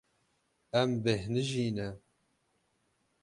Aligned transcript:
Em 0.81 0.89
bêhnijî 1.03 1.67
ne. 1.77 1.89